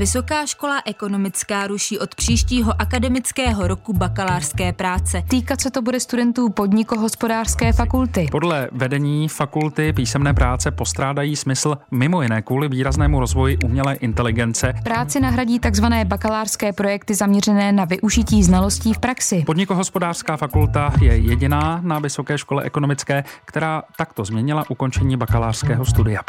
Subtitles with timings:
[0.00, 5.22] Vysoká škola ekonomická ruší od příštího akademického roku bakalářské práce.
[5.28, 8.28] Týkat se to bude studentů podnikohospodářské fakulty.
[8.30, 14.74] Podle vedení fakulty písemné práce postrádají smysl mimo jiné kvůli výraznému rozvoji umělé inteligence.
[14.84, 19.42] Práci nahradí takzvané bakalářské projekty zaměřené na využití znalostí v praxi.
[19.46, 26.20] Podnikohospodářská fakulta je jediná na Vysoké škole ekonomické, která takto změnila ukončení bakalářského studia.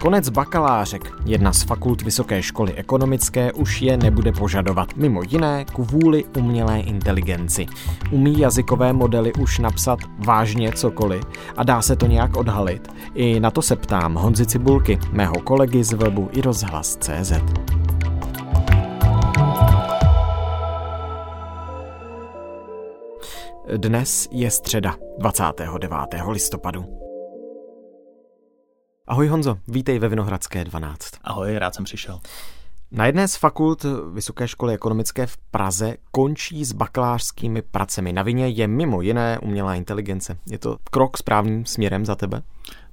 [0.00, 6.24] Konec bakalářek, jedna z fakult Vysoké školy ekonomické, už je nebude požadovat, mimo jiné kvůli
[6.38, 7.66] umělé inteligenci.
[8.10, 11.22] Umí jazykové modely už napsat vážně cokoliv
[11.56, 12.88] a dá se to nějak odhalit?
[13.14, 17.32] I na to se ptám Honzi Cibulky, mého kolegy z webu i rozhlas.cz.
[23.76, 25.92] Dnes je středa 29.
[26.28, 26.99] listopadu.
[29.10, 31.10] Ahoj Honzo, vítej ve Vinohradské 12.
[31.24, 32.20] Ahoj, rád jsem přišel.
[32.92, 38.12] Na jedné z fakult Vysoké školy ekonomické v Praze končí s bakalářskými pracemi.
[38.12, 40.38] Na vině je mimo jiné umělá inteligence.
[40.50, 42.42] Je to krok správným směrem za tebe?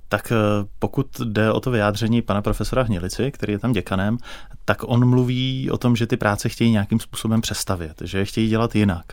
[0.09, 0.35] Tak eh,
[0.79, 4.17] pokud jde o to vyjádření pana profesora Hnilici, který je tam děkanem,
[4.65, 8.49] tak on mluví o tom, že ty práce chtějí nějakým způsobem přestavět, že je chtějí
[8.49, 9.05] dělat jinak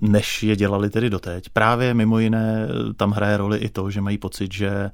[0.00, 1.48] než je dělali tedy doteď.
[1.48, 4.90] Právě mimo jiné tam hraje roli i to, že mají pocit, že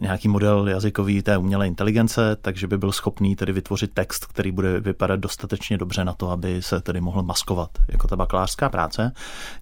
[0.00, 4.80] nějaký model jazykový té umělé inteligence, takže by byl schopný tedy vytvořit text, který bude
[4.80, 9.12] vypadat dostatečně dobře na to, aby se tedy mohl maskovat jako ta bakalářská práce.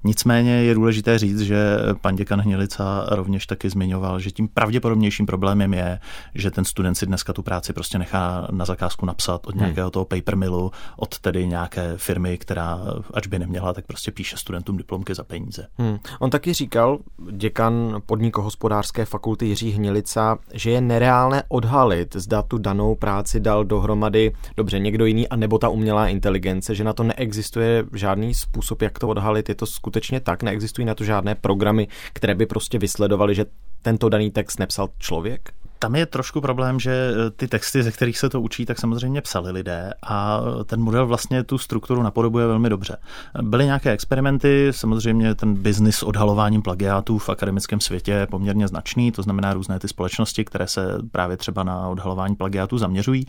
[0.04, 5.74] Nicméně je důležité říct, že pan děkan Hnilica rovněž taky zmiňoval, že tím pravděpodobnějším problémem
[5.74, 5.98] je,
[6.34, 9.60] že ten student si dneska tu práci prostě nechá na zakázku napsat od hmm.
[9.60, 12.80] nějakého toho paper millu, od tedy nějaké firmy, která
[13.14, 15.66] ač by neměla, tak prostě píše studentům diplomky za peníze.
[15.78, 15.98] Hmm.
[16.18, 16.98] On taky říkal,
[17.30, 23.64] děkan podnikohospodářské fakulty Jiří Hnilica, Marxa, že je nereálné odhalit, zda tu danou práci dal
[23.64, 28.82] dohromady dobře někdo jiný, a nebo ta umělá inteligence, že na to neexistuje žádný způsob,
[28.82, 29.48] jak to odhalit.
[29.48, 30.42] Je to skutečně tak?
[30.42, 33.46] Neexistují na to žádné programy, které by prostě vysledovaly, že
[33.82, 35.52] tento daný text nepsal člověk?
[35.82, 39.20] Tam je trošku problém, že eh, ty texty, ze kterých se to učí, tak samozřejmě
[39.20, 42.96] psali lidé a ten model vlastně tu strukturu napodobuje velmi dobře.
[43.42, 49.22] Byly nějaké experimenty, samozřejmě ten biznis odhalováním plagiátů v akademickém světě je poměrně značný, to
[49.22, 53.26] znamená různé ty společnosti, které se právě třeba na odhalování plagiátů zaměřují,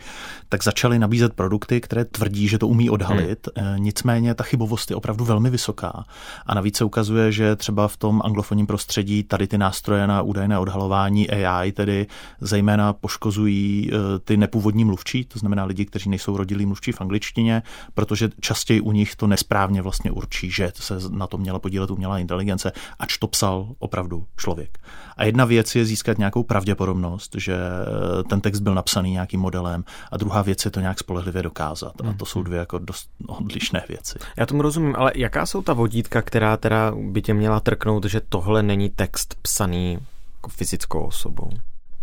[0.48, 3.48] tak začaly nabízet produkty, které tvrdí, že to umí odhalit.
[3.56, 3.76] Hmm.
[3.76, 6.04] Nicméně ta chybovost je opravdu velmi vysoká.
[6.46, 10.58] A navíc se ukazuje, že třeba v tom anglofonním prostředí tady ty nástroje na údajné
[10.58, 12.06] odhalování AI, tedy
[12.42, 17.62] zejména poškozují eh, ty nepůvodní mluvčí, to znamená lidi, kteří nejsou rodilí mluvčí v angličtině,
[17.94, 22.18] protože častěji u nich to nesprávně vlastně určí, že se na to měla podílet umělá
[22.18, 24.78] inteligence, ač to psal opravdu člověk.
[25.16, 29.84] A jedna věc je získat nějakou pravděpodobnost, že eh, ten text byl napsaný nějakým modelem,
[30.12, 31.92] a druhá věc je to nějak spolehlivě dokázat.
[32.08, 32.46] A to jsou mhm.
[32.46, 34.18] dvě jako dost odlišné věci.
[34.36, 38.20] Já tomu rozumím, ale jaká jsou ta vodítka, která teda by tě měla trknout, že
[38.28, 39.98] tohle není text psaný
[40.34, 41.50] jako fyzickou osobou?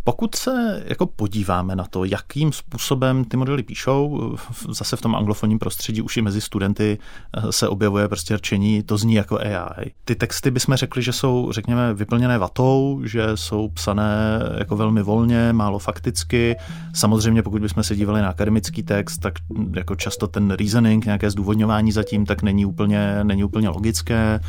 [0.09, 4.35] Pokud se jako podíváme na to, jakým způsobem ty modely píšou,
[4.69, 6.97] zase v tom anglofonním prostředí už i mezi studenty
[7.33, 9.91] eh, se objevuje prostě řečení, to zní jako AI.
[10.05, 15.53] Ty texty bychom řekli, že jsou, řekněme, vyplněné vatou, že jsou psané jako velmi volně,
[15.53, 16.55] málo fakticky.
[16.93, 19.33] Samozřejmě, pokud bychom se dívali na akademický text, tak
[19.75, 24.39] jako často ten reasoning, nějaké zdůvodňování zatím, tak není úplně, není úplně logické.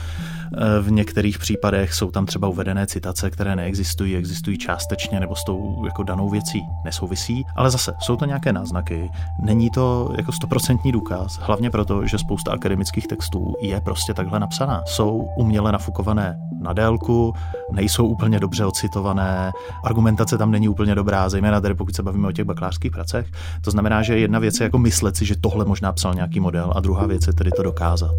[0.52, 5.44] Eh, v některých případech jsou tam třeba uvedené citace, které neexistují, existují částečně nebo s
[5.50, 9.10] tou jako danou věcí nesouvisí, ale zase jsou to nějaké náznaky.
[9.42, 14.82] Není to jako stoprocentní důkaz, hlavně proto, že spousta akademických textů je prostě takhle napsaná.
[14.86, 17.34] Jsou uměle nafukované na délku,
[17.72, 19.52] nejsou úplně dobře ocitované,
[19.84, 23.26] argumentace tam není úplně dobrá, zejména tady pokud se bavíme o těch bakalářských pracech.
[23.60, 26.72] To znamená, že jedna věc je jako myslet si, že tohle možná psal nějaký model
[26.76, 28.14] a druhá věc je tedy to dokázat.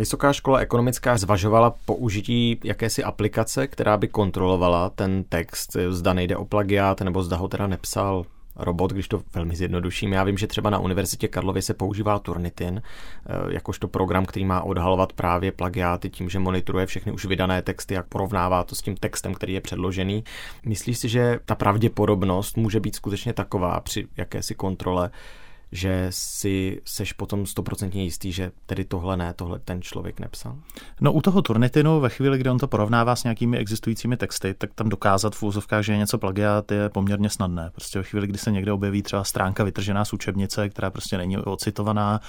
[0.00, 6.44] Vysoká škola ekonomická zvažovala použití jakési aplikace, která by kontrolovala ten text, zda nejde o
[6.44, 8.24] plagiát, nebo zda ho teda nepsal
[8.56, 10.12] robot, když to velmi zjednoduším.
[10.12, 14.62] Já vím, že třeba na Univerzitě Karlovy se používá Turnitin, eh, jakožto program, který má
[14.62, 18.96] odhalovat právě plagiáty tím, že monitoruje všechny už vydané texty, jak porovnává to s tím
[18.96, 20.24] textem, který je předložený.
[20.66, 25.10] Myslíš si, že ta pravděpodobnost může být skutečně taková při jakési kontrole,
[25.72, 30.56] že si seš potom stoprocentně jistý, že tedy tohle ne, tohle ten člověk nepsal?
[31.00, 34.70] No u toho Turnitinu ve chvíli, kdy on to porovnává s nějakými existujícími texty, tak
[34.74, 37.70] tam dokázat v úzovkách, že je něco plagiat, je poměrně snadné.
[37.74, 41.38] Prostě ve chvíli, kdy se někde objeví třeba stránka vytržená z učebnice, která prostě není
[41.38, 42.20] ocitovaná,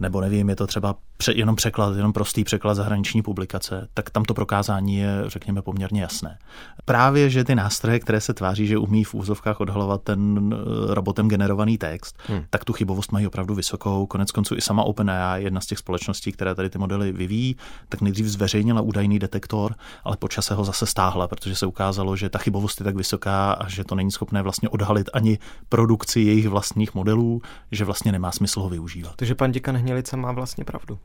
[0.00, 0.94] nebo nevím, je to třeba
[1.34, 6.38] jenom překlad, jenom prostý překlad zahraniční publikace, tak tam to prokázání je, řekněme, poměrně jasné.
[6.84, 11.28] Právě, že ty nástroje, které se tváří, že umí v úzovkách odhalovat ten eh, robotem
[11.28, 12.44] generovaný text, hmm.
[12.50, 14.06] tak tu chybovost mají opravdu vysokou.
[14.06, 17.56] Konec konců i sama OpenAI, jedna z těch společností, které tady ty modely vyvíjí,
[17.88, 19.74] tak nejdřív zveřejnila údajný detektor,
[20.04, 23.52] ale po čase ho zase stáhla, protože se ukázalo, že ta chybovost je tak vysoká
[23.52, 25.38] a že to není schopné vlastně odhalit ani
[25.68, 27.42] produkci jejich vlastních modelů,
[27.72, 29.12] že vlastně nemá smysl ho využívat.
[29.16, 30.98] Takže pan děkan Hnilice má vlastně pravdu.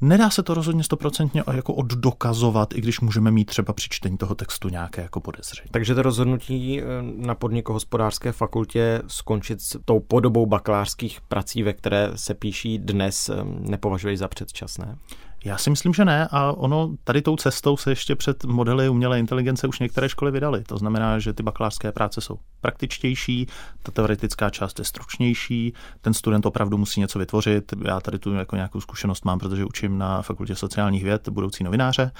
[0.00, 4.34] Nedá se to rozhodně stoprocentně jako oddokazovat, i když můžeme mít třeba při čtení toho
[4.34, 5.68] textu nějaké jako podezření.
[5.70, 6.84] Takže to rozhodnutí eh,
[7.16, 13.34] na podnikohospodářské fakultě skončit s tou podobou bakalářských prací, ve které se píší dnes, eh,
[13.44, 14.98] nepovažuješ za předčasné?
[15.44, 19.18] Já si myslím, že ne a ono tady tou cestou se ještě před modely umělé
[19.18, 20.62] inteligence už některé školy vydaly.
[20.62, 23.46] To znamená, že ty bakalářské práce jsou praktičtější,
[23.82, 27.74] ta teoretická část je stručnější, ten student opravdu musí něco vytvořit.
[27.84, 32.12] Já tady tu jako nějakou zkušenost mám, protože učím na fakultě sociálních věd budoucí novináře,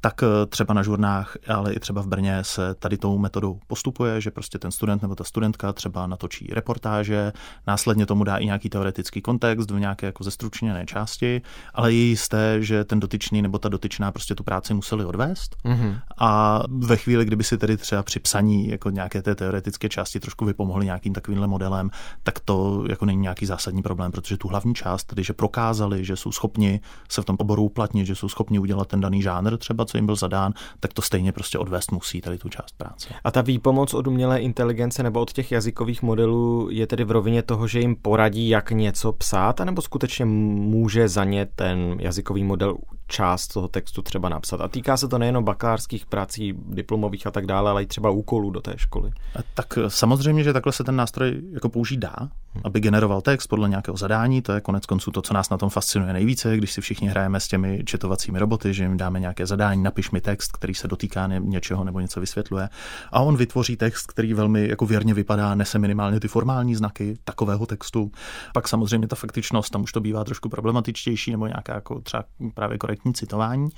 [0.00, 4.20] tak eh, třeba na žurnách, ale i třeba v Brně se tady tou metodou postupuje,
[4.20, 7.32] že prostě ten student nebo ta studentka třeba natočí reportáže,
[7.66, 11.42] následně tomu dá i nějaký teoretický kontext v nějaké jako zestručněné části,
[11.74, 15.56] ale je jisté, že ten dotyčný nebo ta dotyčná prostě tu práci museli odvést.
[15.64, 15.98] Mm-hmm.
[16.18, 20.44] A ve chvíli, kdyby si tedy třeba při psaní jako nějaké té teoretické části trošku
[20.44, 21.90] vypomohli nějakým takovýmhle modelem,
[22.22, 26.16] tak to jako není nějaký zásadní problém, protože tu hlavní část, tedy že prokázali, že
[26.16, 29.84] jsou schopni se v tom oboru uplatnit, že jsou schopni udělat ten daný žánr, třeba
[29.84, 33.08] co jim byl zadán, tak to stejně prostě odvést musí tady tu část práce.
[33.24, 37.42] A ta výpomoc od umělé inteligence nebo od těch jazykových modelů je tedy v rovině
[37.42, 42.59] toho, že jim poradí, jak něco psát, anebo skutečně může za ně ten jazykový model
[42.60, 44.60] model část toho textu třeba napsat.
[44.60, 48.50] A týká se to nejenom bakalářských prací, diplomových a tak dále, ale i třeba úkolů
[48.50, 49.10] do té školy.
[49.36, 52.16] A tak samozřejmě, že takhle se ten nástroj jako použít dá,
[52.64, 54.42] aby generoval text podle nějakého zadání.
[54.42, 57.40] To je konec konců to, co nás na tom fascinuje nejvíce, když si všichni hrajeme
[57.40, 61.26] s těmi četovacími roboty, že jim dáme nějaké zadání, napiš mi text, který se dotýká
[61.26, 62.68] něčeho nebo něco vysvětluje.
[63.12, 67.66] A on vytvoří text, který velmi jako věrně vypadá, nese minimálně ty formální znaky takového
[67.66, 68.10] textu.
[68.54, 72.24] Pak samozřejmě ta faktičnost, tam už to bývá trošku problematičtější nebo nějaká jako třeba
[72.54, 73.68] právě korektní citování.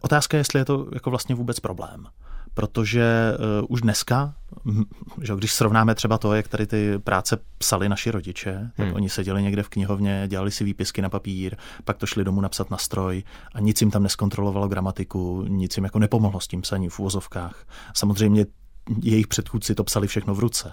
[0.00, 2.06] Otázka je, jestli je to jako vlastně vůbec problém
[2.54, 4.34] protože uh, už dneska,
[5.22, 8.94] že když srovnáme třeba to, jak tady ty práce psali naši rodiče, tak hmm.
[8.94, 12.70] oni seděli někde v knihovně, dělali si výpisky na papír, pak to šli domů napsat
[12.70, 13.22] na stroj
[13.54, 17.64] a nic jim tam neskontrolovalo gramatiku, nic jim jako nepomohlo s tím psaním v úvozovkách.
[17.94, 18.46] Samozřejmě
[19.02, 20.72] jejich předchůdci to psali všechno v ruce.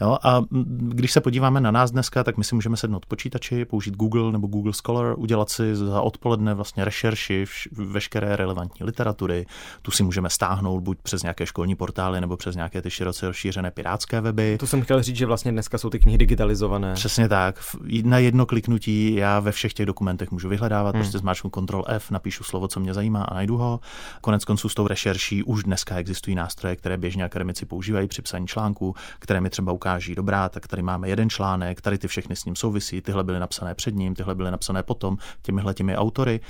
[0.00, 0.18] Jo?
[0.22, 0.42] A
[0.78, 4.46] když se podíváme na nás dneska, tak my si můžeme sednout počítači, použít Google nebo
[4.46, 9.46] Google Scholar, udělat si za odpoledne vlastně rešerši veškeré relevantní literatury.
[9.82, 13.70] Tu si můžeme stáhnout buď přes nějaké školní portály nebo přes nějaké ty široce rozšířené
[13.70, 14.58] pirátské weby.
[14.58, 16.94] To jsem chtěl říct, že vlastně dneska jsou ty knihy digitalizované.
[16.94, 17.60] Přesně tak.
[18.02, 21.02] Na jedno kliknutí já ve všech těch dokumentech můžu vyhledávat, hmm.
[21.02, 23.80] prostě zmáčknu Ctrl F, napíšu slovo, co mě zajímá a najdu ho.
[24.20, 28.46] Konec konců s tou rešerší už dneska existují nástroje, které běžně akademici používají při psaní
[28.46, 32.44] článku, které mi třeba ukáží, dobrá, tak tady máme jeden článek, tady ty všechny s
[32.44, 36.40] ním souvisí, tyhle byly napsané před ním, tyhle byly napsané potom těmihle těmi autory.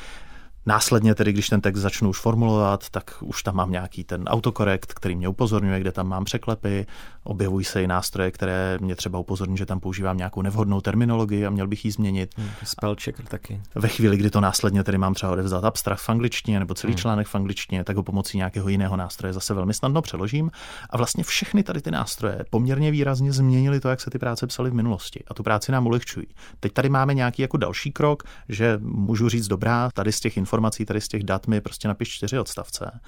[0.68, 4.94] Následně tedy, když ten text začnu už formulovat, tak už tam mám nějaký ten autokorekt,
[4.94, 6.86] který mě upozorňuje, kde tam mám překlepy,
[7.24, 11.50] objevují se i nástroje, které mě třeba upozorní, že tam používám nějakou nevhodnou terminologii a
[11.50, 12.30] měl bych ji změnit.
[12.36, 13.60] Hmm, spell checker taky.
[13.74, 16.98] Ve chvíli, kdy to následně tedy mám třeba odevzat abstrakt v angličtině nebo celý hmm.
[16.98, 20.50] článek v angličtině, tak ho pomocí nějakého jiného nástroje zase velmi snadno přeložím.
[20.90, 24.70] A vlastně všechny tady ty nástroje poměrně výrazně změnily to, jak se ty práce psaly
[24.70, 25.24] v minulosti.
[25.28, 26.26] A tu práci nám ulehčují.
[26.60, 30.84] Teď tady máme nějaký jako další krok, že můžu říct dobrá, tady z těch informací,
[30.84, 33.00] tady z těch dat mi prostě napiš čtyři odstavce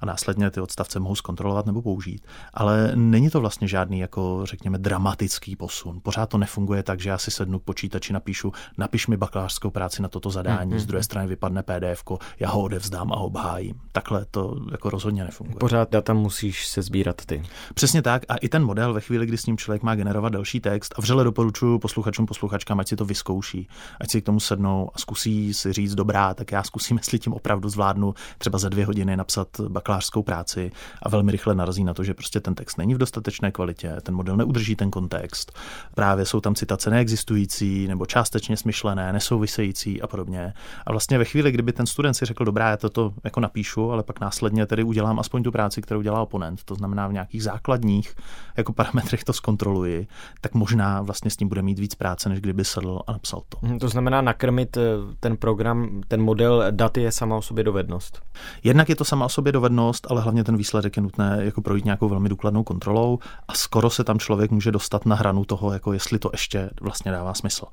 [0.00, 2.26] a následně ty odstavce mohu zkontrolovat nebo použít.
[2.54, 6.00] Ale není to vlastně žádný jako řekněme dramatický posun.
[6.02, 10.02] Pořád to nefunguje tak, že já si sednu k počítači, napíšu, napiš mi bakalářskou práci
[10.02, 10.78] na toto zadání, mm-hmm.
[10.78, 12.04] z druhé strany vypadne PDF,
[12.40, 13.74] já ho odevzdám a obhájím.
[13.92, 15.56] Takhle to jako rozhodně nefunguje.
[15.60, 17.42] Pořád data musíš se sbírat ty.
[17.74, 20.60] Přesně tak a i ten model ve chvíli, kdy s ním člověk má generovat další
[20.60, 23.68] text a vřele doporučuji posluchačům, posluchačkám, ať si to vyzkouší,
[24.00, 27.32] ať si k tomu sednou a zkusí si říct dobrá, tak já zkusím jestli tím
[27.32, 32.04] opravdu zvládnu třeba za dvě hodiny napsat bakalářskou práci a velmi rychle narazí na to,
[32.04, 35.52] že prostě ten text není v dostatečné kvalitě, ten model neudrží ten kontext.
[35.94, 40.52] Právě jsou tam citace neexistující nebo částečně smyšlené, nesouvisející a podobně.
[40.86, 44.02] A vlastně ve chvíli, kdyby ten student si řekl, dobrá, já toto jako napíšu, ale
[44.02, 48.14] pak následně tedy udělám aspoň tu práci, kterou dělá oponent, to znamená v nějakých základních
[48.56, 50.06] jako parametrech to zkontroluji,
[50.40, 53.58] tak možná vlastně s tím bude mít víc práce, než kdyby sedl a napsal to.
[53.62, 54.80] Mhm, to znamená nakrmit eh,
[55.20, 58.22] ten program, ten model daty je sama o sobě dovednost.
[58.64, 61.84] Jednak je to sama o sobě dovednost, ale hlavně ten výsledek je nutné jako projít
[61.84, 63.18] nějakou velmi důkladnou kontrolou
[63.48, 67.12] a skoro se tam člověk může dostat na hranu toho, jako jestli to ještě vlastně
[67.12, 67.64] dává smysl.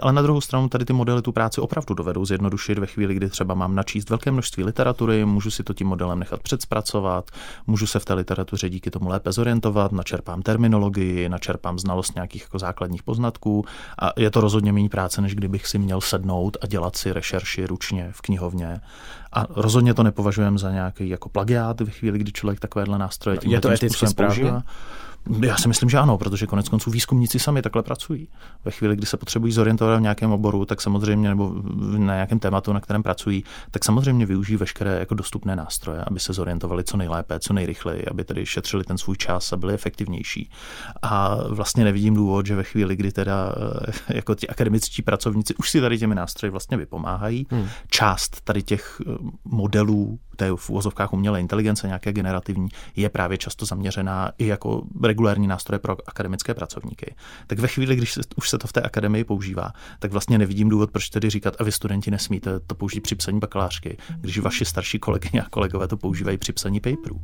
[0.00, 3.28] Ale na druhou stranu tady ty modely tu práci opravdu dovedou zjednodušit ve chvíli, kdy
[3.28, 7.30] třeba mám načíst velké množství literatury, můžu si to tím modelem nechat předspracovat,
[7.66, 12.58] můžu se v té literatuře díky tomu lépe zorientovat, načerpám terminologii, načerpám znalost nějakých jako
[12.58, 13.64] základních poznatků
[13.98, 17.66] a je to rozhodně méně práce, než kdybych si měl sednout a dělat si rešerši
[17.66, 18.80] ručně v knihovně.
[19.32, 23.50] A rozhodně to nepovažujeme za nějaký jako plagiát ve chvíli, kdy člověk takovéhle nástroje tím
[23.50, 24.42] je to eticky správně?
[24.42, 24.62] Používá.
[25.40, 28.28] Já si myslím, že ano, protože konec konců výzkumníci sami takhle pracují.
[28.64, 31.54] Ve chvíli, kdy se potřebují zorientovat v nějakém oboru, tak samozřejmě, nebo
[31.98, 36.32] na nějakém tématu, na kterém pracují, tak samozřejmě využijí veškeré jako dostupné nástroje, aby se
[36.32, 40.50] zorientovali co nejlépe, co nejrychleji, aby tedy šetřili ten svůj čas a byli efektivnější.
[41.02, 43.52] A vlastně nevidím důvod, že ve chvíli, kdy teda
[43.88, 47.68] eh, jako ti akademičtí pracovníci už si tady těmi nástroji vlastně vypomáhají, hmm.
[47.90, 49.12] část tady těch eh,
[49.44, 55.46] modelů té v úvozovkách umělé inteligence, nějaké generativní, je právě často zaměřená i jako regulární
[55.46, 57.14] nástroje pro akademické pracovníky.
[57.46, 60.68] Tak ve chvíli, když se, už se to v té akademii používá, tak vlastně nevidím
[60.68, 64.64] důvod, proč tedy říkat, a vy studenti nesmíte to použít při psaní bakalářky, když vaši
[64.64, 67.20] starší kolegyně a kolegové to používají při psaní paperů.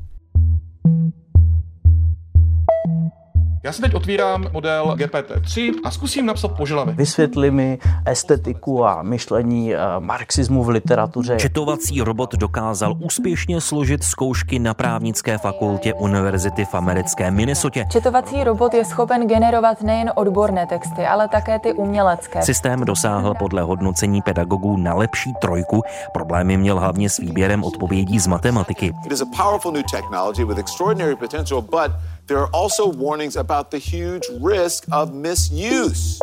[3.65, 6.97] Já si teď otvírám model GPT-3 a zkusím napsat požadavek.
[6.97, 11.37] Vysvětli mi estetiku a myšlení uh, marxismu v literatuře.
[11.37, 17.87] Četovací robot dokázal úspěšně složit zkoušky na právnické fakultě univerzity v americké Minnesotě.
[17.91, 22.43] Četovací robot je schopen generovat nejen odborné texty, ale také ty umělecké.
[22.43, 25.83] Systém dosáhl podle hodnocení pedagogů na lepší trojku.
[26.13, 28.93] Problémy měl hlavně s výběrem odpovědí z matematiky.
[29.07, 31.91] It is a powerful new technology with extraordinary potential, but
[32.27, 36.19] There are also warnings about the huge risk of misuse.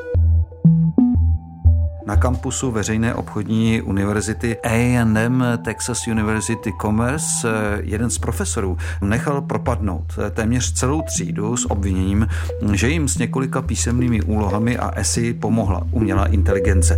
[2.06, 7.48] Na kampusu veřejné obchodní univerzity A&M Texas University Commerce
[7.82, 12.28] jeden z profesorů nechal propadnout téměř celou třídu s obviněním,
[12.74, 16.98] že jim s několika písemnými úlohami a esy pomohla umělá inteligence.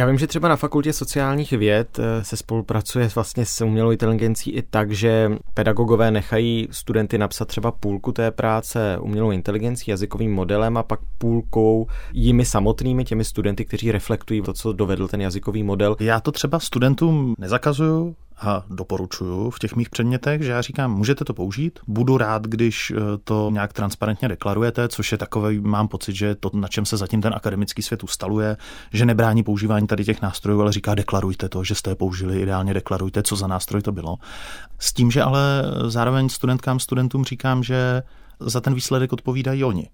[0.00, 4.50] Já vím, že třeba na fakultě sociálních věd eh, se spolupracuje vlastně s umělou inteligencí
[4.50, 10.76] i tak, že pedagogové nechají studenty napsat třeba půlku té práce umělou inteligencí, jazykovým modelem
[10.76, 15.96] a pak půlkou jimi samotnými, těmi studenty, kteří reflektují to, co dovedl ten jazykový model.
[16.00, 21.24] Já to třeba studentům nezakazuju, a doporučuju v těch mých předmětech, že já říkám, můžete
[21.24, 26.16] to použít, budu rád, když eh, to nějak transparentně deklarujete, což je takový, mám pocit,
[26.16, 28.56] že to, na čem se zatím ten akademický svět ustaluje,
[28.92, 32.74] že nebrání používání tady těch nástrojů, ale říká, deklarujte to, že jste je použili, ideálně
[32.74, 34.16] deklarujte, co za nástroj to bylo.
[34.78, 35.40] S tím, že ale
[35.86, 38.02] zároveň studentkám, studentům říkám, že
[38.40, 39.88] za ten výsledek odpovídají oni.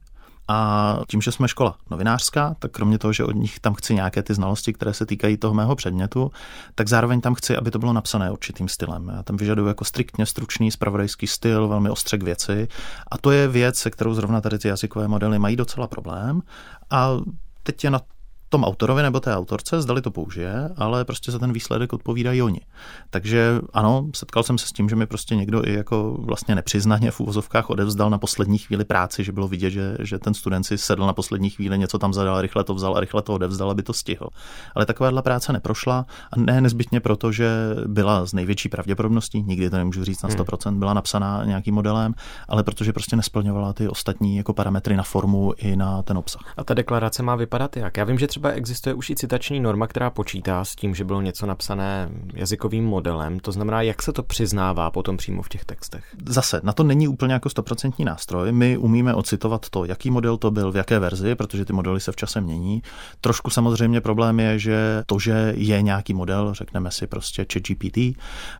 [0.48, 4.22] A tím, že jsme škola novinářská, tak kromě toho, že od nich tam chci nějaké
[4.22, 6.30] ty znalosti, které se týkají toho mého předmětu,
[6.74, 9.08] tak zároveň tam chci, aby to bylo napsané určitým stylem.
[9.16, 12.68] Já tam vyžaduju jako striktně stručný spravodajský styl, velmi ostře k věci.
[13.10, 16.42] A to je věc, se kterou zrovna tady ty jazykové modely mají docela problém.
[16.90, 17.10] A
[17.62, 18.00] teď je na
[18.56, 22.60] tom autorovi nebo té autorce, zdali to použije, ale prostě za ten výsledek odpovídají oni.
[23.10, 27.10] Takže ano, setkal jsem se s tím, že mi prostě někdo i jako vlastně nepřiznaně
[27.10, 30.78] v úvozovkách odevzdal na poslední chvíli práci, že bylo vidět, že, že ten student si
[30.78, 33.82] sedl na poslední chvíli, něco tam zadal, rychle to vzal a rychle to odevzdal, aby
[33.82, 34.28] to stihl.
[34.74, 37.50] Ale takováhle práce neprošla a ne nezbytně proto, že
[37.86, 40.78] byla z největší pravděpodobností, nikdy to nemůžu říct na 100%, hmm.
[40.78, 42.14] byla napsaná nějakým modelem,
[42.48, 46.42] ale protože prostě nesplňovala ty ostatní jako parametry na formu i na ten obsah.
[46.56, 47.96] A ta deklarace má vypadat jak?
[47.96, 51.20] Já vím, že třeba existuje už i citační norma, která počítá s tím, že bylo
[51.20, 53.40] něco napsané jazykovým modelem.
[53.40, 56.04] To znamená, jak se to přiznává potom přímo v těch textech?
[56.28, 58.52] Zase, na to není úplně jako stoprocentní nástroj.
[58.52, 62.12] My umíme ocitovat to, jaký model to byl, v jaké verzi, protože ty modely se
[62.12, 62.82] v čase mění.
[63.20, 67.98] Trošku samozřejmě problém je, že to, že je nějaký model, řekneme si prostě ChatGPT,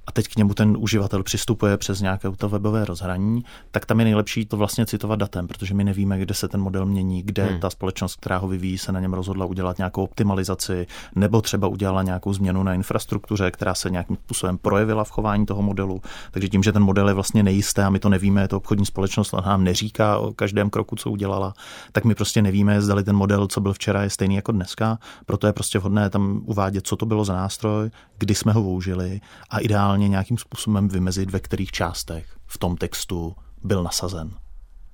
[0.06, 4.04] a teď k němu ten uživatel přistupuje přes nějaké to webové rozhraní, tak tam je
[4.04, 7.60] nejlepší to vlastně citovat datem, protože my nevíme, kde se ten model mění, kde hmm.
[7.60, 11.68] ta společnost, která ho vyvíjí, se na něm rozhodla udělat udělat nějakou optimalizaci, nebo třeba
[11.68, 16.00] udělala nějakou změnu na infrastruktuře, která se nějakým způsobem projevila v chování toho modelu.
[16.30, 18.86] Takže tím, že ten model je vlastně nejisté a my to nevíme, je to obchodní
[18.86, 21.54] společnost, a nám neříká o každém kroku, co udělala,
[21.92, 24.98] tak my prostě nevíme, zda ten model, co byl včera, je stejný jako dneska.
[25.26, 29.20] Proto je prostě vhodné tam uvádět, co to bylo za nástroj, kdy jsme ho použili
[29.50, 34.45] a ideálně nějakým způsobem vymezit, ve kterých částech v tom textu byl nasazen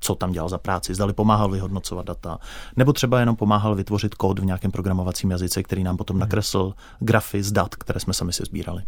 [0.03, 2.39] co tam dělal za práci, zdali pomáhal vyhodnocovat data,
[2.77, 7.43] nebo třeba jenom pomáhal vytvořit kód v nějakém programovacím jazyce, který nám potom nakresl grafy
[7.43, 8.83] z dat, které jsme sami si sbírali.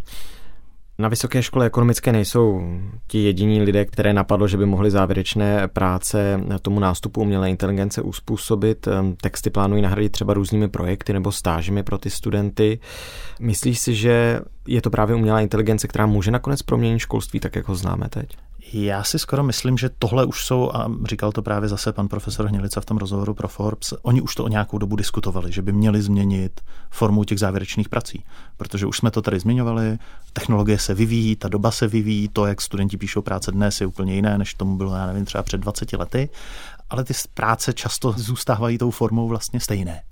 [0.99, 2.63] Na Vysoké škole ekonomické nejsou
[3.07, 8.89] ti jediní lidé, které napadlo, že by mohli závěrečné práce tomu nástupu umělé inteligence uspůsobit.
[8.89, 12.81] Ehm, texty plánují nahradit třeba různými projekty nebo stážemi pro ty studenty.
[13.41, 17.69] Myslíš si, že je to právě umělá inteligence, která může nakonec proměnit školství tak, jak
[17.69, 18.37] ho známe teď?
[18.73, 22.47] Já si skoro myslím, že tohle už jsou, a říkal to právě zase pan profesor
[22.47, 25.73] Hnilica v tom rozhovoru pro Forbes, oni už to o nějakou dobu diskutovali, že by
[25.73, 28.25] měli změnit formu těch závěrečných prací.
[28.57, 29.99] Protože už jsme to tady zmiňovali,
[30.33, 34.15] technologie se vyvíjí, ta doba se vyvíjí, to, jak studenti píšou práce dnes, je úplně
[34.15, 36.29] jiné, než tomu bylo, já nevím, třeba před 20 lety,
[36.91, 40.03] ale ty práce často zůstávají tou formou vlastně stejné.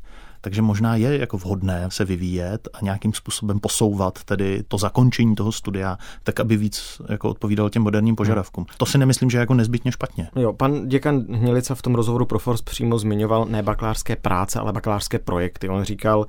[0.44, 5.52] Takže možná je jako vhodné se vyvíjet a nějakým způsobem posouvat tedy to zakončení toho
[5.52, 8.66] studia, tak aby víc jako odpovídalo těm moderním požadavkům.
[8.76, 10.28] To si nemyslím, že je jako nezbytně špatně.
[10.37, 14.72] Jo, pan děkan Hnilica v tom rozhovoru pro Force přímo zmiňoval ne bakalářské práce, ale
[14.72, 15.68] bakalářské projekty.
[15.68, 16.26] On říkal,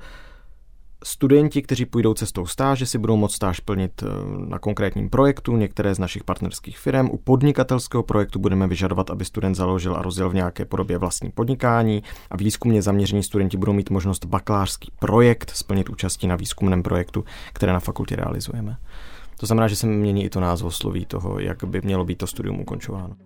[1.06, 4.06] Studenti, kteří půjdou cestou stáže, si budou moct stáž plnit eh,
[4.48, 7.10] na konkrétním projektu, některé z našich partnerských firm.
[7.10, 12.02] U podnikatelského projektu budeme vyžadovat, aby student založil a rozjel v nějaké podobě vlastní podnikání
[12.30, 17.72] a výzkumně zaměření studenti budou mít možnost bakalářský projekt splnit účastí na výzkumném projektu, které
[17.72, 18.76] na fakultě realizujeme.
[19.40, 22.60] To znamená, že se mění i to sloví toho, jak by mělo být to studium
[22.60, 23.16] ukončováno.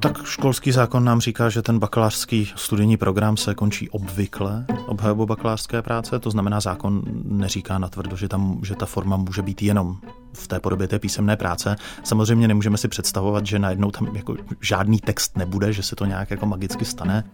[0.00, 5.82] Tak školský zákon nám říká, že ten bakalářský studijní program se končí obvykle obhajobou bakalářské
[5.82, 9.96] práce, to znamená zákon neříká natvrdo, že, tam, že ta forma může být jenom
[10.32, 11.76] v té podobě té písemné práce.
[12.04, 16.30] Samozřejmě nemůžeme si představovat, že najednou tam jako žádný text nebude, že se to nějak
[16.30, 17.24] jako magicky stane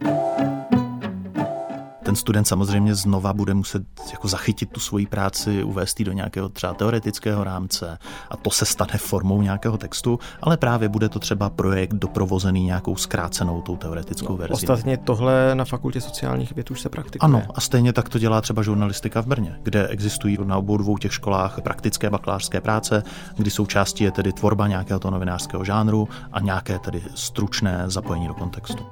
[2.16, 3.82] ten student samozřejmě znova bude muset
[4.12, 7.98] jako zachytit tu svoji práci, uvést ji do nějakého třeba teoretického rámce
[8.30, 12.96] a to se stane formou nějakého textu, ale právě bude to třeba projekt doprovozený nějakou
[12.96, 14.54] zkrácenou tou teoretickou no, verzí.
[14.54, 17.26] Ostatně tohle na fakultě sociálních věd už se praktikuje.
[17.26, 20.98] Ano, a stejně tak to dělá třeba žurnalistika v Brně, kde existují na obou dvou
[20.98, 23.02] těch školách praktické bakalářské práce,
[23.36, 28.34] kdy součástí je tedy tvorba nějakého toho novinářského žánru a nějaké tedy stručné zapojení do
[28.34, 28.86] kontextu.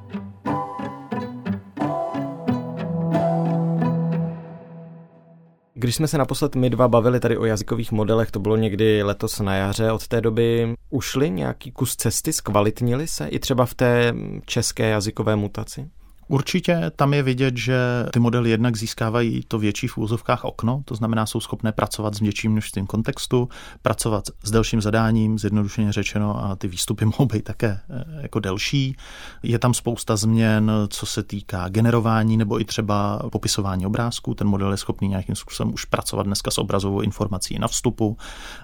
[5.85, 9.41] Když jsme se naposled my dva bavili tady o jazykových modelech, to bylo někdy letos
[9.41, 14.14] na jaře, od té doby ušli nějaký kus cesty, zkvalitnili se i třeba v té
[14.47, 15.91] české jazykové mutaci?
[16.28, 17.78] Určitě tam je vidět, že
[18.12, 22.20] ty modely jednak získávají to větší v úzovkách okno, to znamená, jsou schopné pracovat s
[22.20, 23.48] větším množstvím kontextu,
[23.83, 28.96] pracovat s delším zadáním, zjednodušeně řečeno, a ty výstupy mohou být také eh, jako delší.
[29.42, 34.35] Je tam spousta změn, co se týká generování nebo i třeba popisování obrázků.
[34.35, 38.16] Ten model je schopný nějakým způsobem už pracovat dneska s obrazovou informací na vstupu.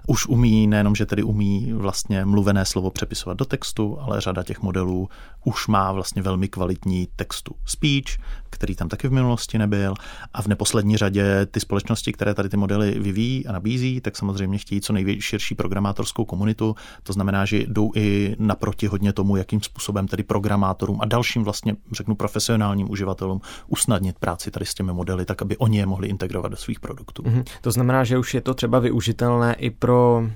[0.06, 4.62] Už umí nejenom, že tedy umí vlastně mluvené slovo přepisovat do textu, ale řada těch
[4.62, 5.08] modelů
[5.44, 8.18] už má vlastně velmi kvalitní textu to speech,
[8.50, 9.94] který tam taky v minulosti nebyl.
[10.34, 14.58] A v neposlední řadě ty společnosti, které tady ty modely vyvíjí a nabízí, tak samozřejmě
[14.58, 16.74] chtějí co největší širší programátorskou komunitu.
[17.02, 21.76] To znamená, že jdou i naproti hodně tomu, jakým způsobem tedy programátorům a dalším vlastně,
[21.92, 26.50] řeknu, profesionálním uživatelům usnadnit práci tady s těmi modely, tak aby oni je mohli integrovat
[26.50, 27.22] do svých produktů.
[27.22, 27.44] Mm-hmm.
[27.60, 30.28] To znamená, že už je to třeba využitelné i pro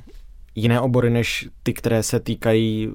[0.55, 2.89] jiné obory než ty, které se týkají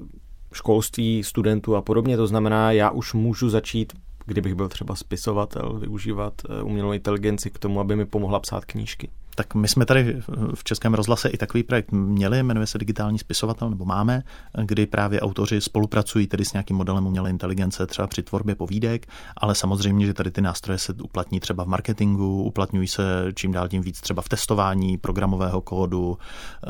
[0.52, 2.16] školství, studentů a podobně.
[2.16, 3.92] To znamená, já už můžu začít
[4.30, 9.10] kdybych byl třeba spisovatel, využívat eh, umělou inteligenci k tomu, aby mi pomohla psát knížky.
[9.40, 10.22] Tak my jsme tady
[10.54, 14.22] v Českém rozhlase i takový projekt měli, jmenuje se Digitální spisovatel, nebo máme,
[14.64, 19.54] kdy právě autoři spolupracují tedy s nějakým modelem umělé inteligence, třeba při tvorbě povídek, ale
[19.54, 23.02] samozřejmě, že tady ty nástroje se uplatní třeba v marketingu, uplatňují se
[23.34, 26.18] čím dál tím víc třeba v testování programového kódu.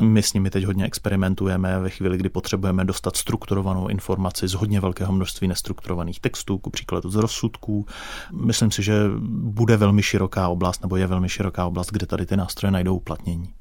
[0.01, 4.81] My s nimi teď hodně experimentujeme ve chvíli, kdy potřebujeme dostat strukturovanou informaci z hodně
[4.81, 7.87] velkého množství nestrukturovaných textů, ku příkladu z rozsudků.
[8.33, 8.95] Myslím si, že
[9.31, 12.97] bude velmi široká oblast, nebo je velmi široká oblast, kde tady ty nástroje nástroje najdou
[12.97, 13.55] uplatnění.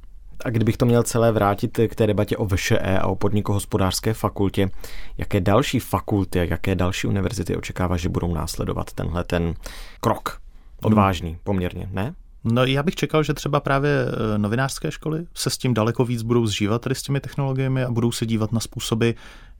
[0.46, 4.70] A kdybych to měl celé vrátit k té debatě o VŠE a o podnikohospodářské fakultě,
[5.18, 9.54] jaké další fakulty a jaké další univerzity očekává, že budou následovat tenhle ten
[10.02, 10.42] krok?
[10.82, 12.14] Odvážný poměrně, ne?
[12.44, 16.22] No já bych čekal, že třeba právě eh, novinářské školy se s tím daleko víc
[16.22, 19.10] budou zžívat tady s těmi technologiemi a budou se dívat na způsoby,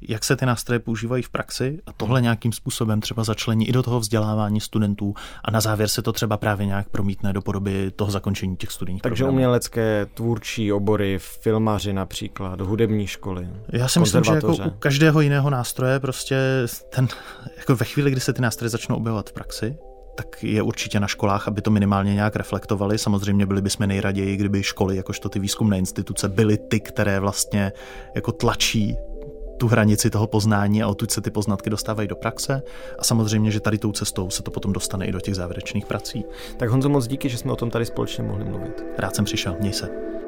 [0.02, 3.84] jak se ty nástroje používají v praxi a tohle nějakým způsobem třeba začlení i do
[3.84, 5.14] toho vzdělávání studentů
[5.46, 9.02] a na závěr se to třeba právě nějak promítne do podoby toho zakončení těch studijních
[9.02, 9.36] Takže programů.
[9.36, 13.50] umělecké tvůrčí obory, filmaři například, hudební školy.
[13.70, 16.38] Já si myslím, že jako u každého jiného nástroje prostě
[16.96, 17.08] ten,
[17.58, 19.78] jako ve chvíli, kdy se ty nástroje začnou objevovat v praxi,
[20.16, 22.98] tak je určitě na školách, aby to minimálně nějak reflektovali.
[22.98, 27.72] Samozřejmě byli bychom nejraději, kdyby školy, jakožto ty výzkumné instituce, byly ty, které vlastně
[28.16, 28.98] jako tlačí
[29.58, 32.62] tu hranici toho poznání a odtud se ty poznatky dostávají do praxe.
[33.00, 36.26] A samozřejmě, že tady tou cestou se to potom dostane i do těch závěrečných prací.
[36.58, 38.84] Tak Honzo, moc díky, že jsme o tom tady společně mohli mluvit.
[38.98, 40.19] Rád jsem přišel, měj se.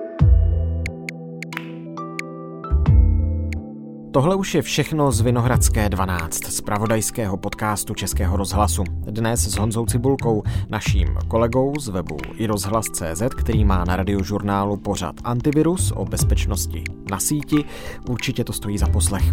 [4.14, 8.84] Tohle už je všechno z Vinohradské 12, z pravodajského podcastu Českého rozhlasu.
[8.90, 15.16] Dnes s Honzou Cibulkou, naším kolegou z webu i rozhlas.cz, který má na radiožurnálu pořad
[15.24, 17.66] Antivirus o bezpečnosti na síti.
[18.10, 19.24] Určitě to stojí za poslech.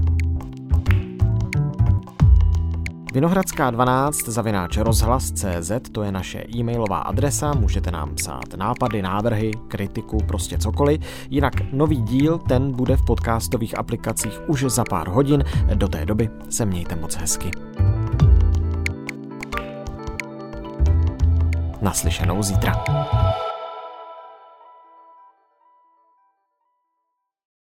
[3.13, 10.19] Vinohradská 12 zavináč rozhlas.cz to je naše e-mailová adresa, můžete nám psát nápady, návrhy, kritiku,
[10.29, 11.01] prostě cokoliv.
[11.31, 15.45] Jinak nový díl, ten bude v podcastových aplikacích už za pár hodin.
[15.75, 17.51] Do té doby se mějte moc hezky.
[21.83, 22.85] Naslyšenou zítra.